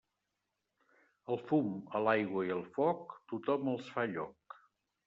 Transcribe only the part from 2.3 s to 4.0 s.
i al foc, tothom els